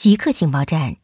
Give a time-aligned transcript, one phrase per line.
[0.00, 0.96] 极客情报站，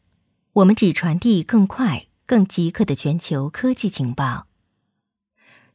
[0.53, 4.47] 我们只传递更快、更极客的全球科技情报。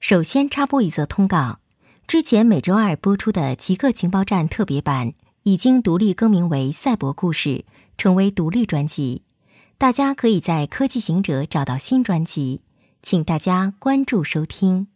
[0.00, 1.60] 首先插播一则通告：
[2.08, 5.12] 之前每周二播出的极客情报站特别版
[5.44, 7.48] 已经独立更名为《赛博故事》，
[7.96, 9.23] 成为独立专辑。
[9.79, 12.62] 大家可以在科技行者找到新专辑，
[13.04, 14.89] 请大家关注收听。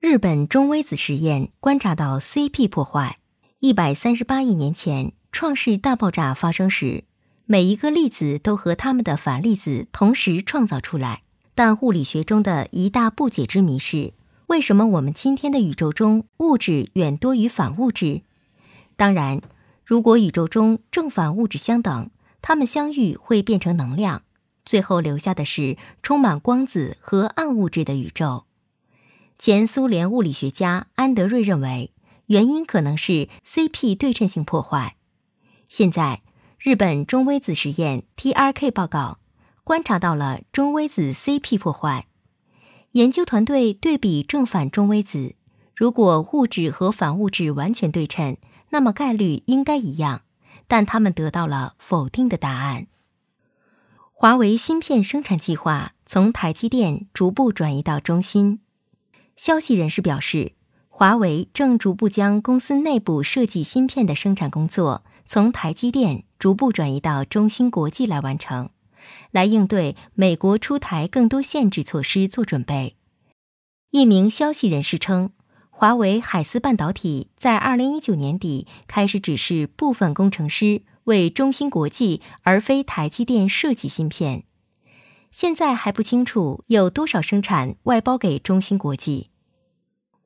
[0.00, 3.20] 日本中微子实验观察到 CP 破坏。
[3.60, 7.04] 一百三十八亿年前，创世大爆炸发生时。
[7.46, 11.22] 每一个粒子都和它们的反粒子同时创造出来，
[11.54, 14.14] 但物理学中的一大不解之谜是：
[14.46, 18.22] 为什么我们今天的宇宙中物质远多于反物质？
[18.96, 19.42] 当然，
[19.84, 24.22] 如果宇宙中正反物质相等，它们相遇会变成能量，
[24.64, 28.44] 最后留下的是充满光子和暗物质的宇宙。
[29.36, 31.90] 前苏联物理学家安德瑞认为，
[32.26, 34.94] 原因可能是 CP 对称性破坏。
[35.68, 36.22] 现在。
[36.64, 39.18] 日本中微子实验 TRK 报告
[39.64, 42.06] 观察到了中微子 CP 破坏。
[42.92, 45.34] 研究团队对比正反中微子，
[45.74, 48.36] 如果物质和反物质完全对称，
[48.68, 50.22] 那么概率应该一样，
[50.68, 52.86] 但他们得到了否定的答案。
[54.12, 58.60] 华为芯片生产计划从台积电逐步转移到中芯。
[59.34, 60.52] 消息人士表示，
[60.88, 66.22] 华为正逐步将公司内部设计芯片的生产工作从台积电。
[66.42, 68.70] 逐步转移到中芯国际来完成，
[69.30, 72.96] 来应对美国出台更多限制措施做准备。
[73.92, 75.30] 一名消息人士称，
[75.70, 84.42] 华为海思半导体在二零一九年底开始指示部分工程师为中芯国际而非台积电设计芯片，
[85.30, 89.30] 现在还不清楚有多少生产外包给中芯国际。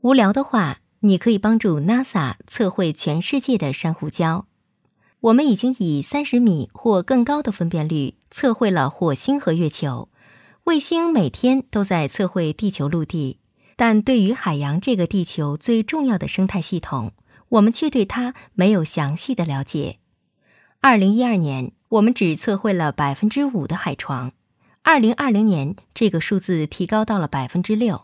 [0.00, 4.44] 无聊的话，你可以帮助 NASA 测绘全世界的珊瑚礁。
[5.20, 10.08] 我们已经以三十米或更高的分辨率测绘了火星和月球。
[10.64, 13.38] 卫星每天都在测绘地球陆地，
[13.76, 17.12] 但对于海洋这个地球最重要的生态系统，
[17.48, 19.98] 我们却对它没有详细的了解。
[20.80, 24.30] 二零一二年，我们只测绘了百分之五的海床；
[24.82, 28.02] 二零二零年，这个数字提高到了百分之六。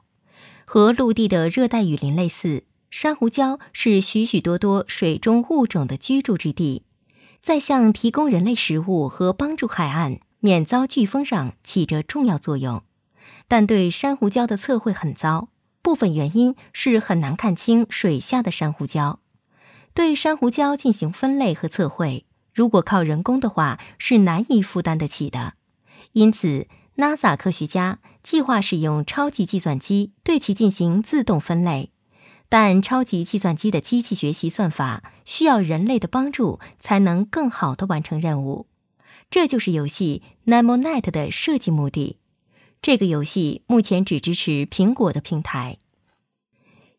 [0.64, 6.84] 和陆地的热带雨林类似，珊瑚礁是许许多多水中物种的居住之地。
[7.42, 12.84] 在向提供人类食物和帮助海岸免遭飓风上起着重要作用，
[13.48, 15.48] 但对珊瑚礁的测绘很糟。
[15.82, 19.16] 部分原因是很难看清水下的珊瑚礁。
[19.92, 25.54] 对珊瑚礁进行分类和测绘，如果靠人工的话，是难以负担得起的。
[26.12, 31.90] 因此，NASA 科学家计划使用超级计算机对其进行自动分类。
[32.52, 38.66] 但超级计算机的机器学习算法需要人类的帮助，才能更好的完成任务。
[39.30, 42.18] 这就是游戏 NemoNet 的设计目的。
[42.82, 45.78] 这个游戏目前只支持苹果的平台。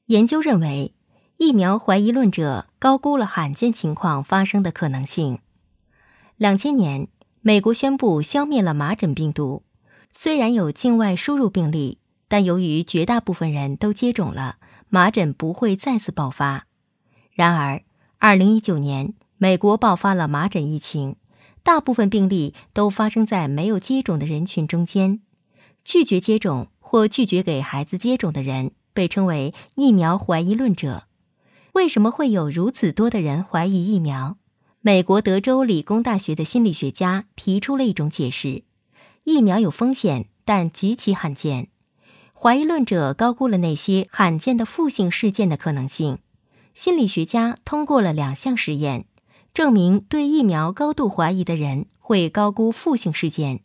[0.08, 0.96] 研究认为，
[1.38, 5.38] 疫苗怀疑论者高估了罕见情况发生的可能性。
[6.36, 7.08] 两千年，
[7.42, 9.62] 美国宣布消灭了麻疹病毒，
[10.12, 14.56] 虽然有境外输入病例，但由于绝大部分人都接种了。
[14.94, 16.68] 麻疹不会再次爆发。
[17.32, 17.82] 然而，
[18.20, 21.16] 二零一九年，美国爆发了麻疹疫情，
[21.64, 25.22] 大部分病例都发生在没有接种的人群中间。
[25.84, 31.08] 拒绝接种或拒绝给孩子接种的人被称为疫苗怀疑论者。
[31.72, 34.38] 为什么会有如此多的人怀疑疫苗？
[34.82, 38.62] 美国德州理工大学的心理学家提出了一种解释：
[39.24, 41.70] 疫苗有风险，但极其罕见。
[42.44, 46.18] 怀疑论者高估了那些罕见的负性事件的可能性。
[46.74, 49.06] 心理学家通过了两项实验，
[49.54, 53.62] 证明对疫苗高度怀疑的人会高估负性事件。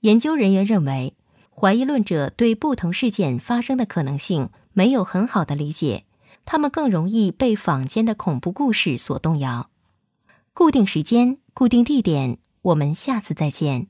[0.00, 1.14] 研究人员认为，
[1.50, 6.04] 怀疑论者对不同事件发生的可能性没有很好的理解，
[6.44, 9.70] 他们更容易被坊间的恐怖故事所动摇。
[10.52, 13.86] 固定时间，固定地点，我们下次再见。